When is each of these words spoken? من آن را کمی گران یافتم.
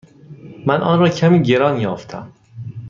من 0.65 0.81
آن 0.81 0.99
را 0.99 1.09
کمی 1.09 1.43
گران 1.43 1.79
یافتم. 1.81 2.31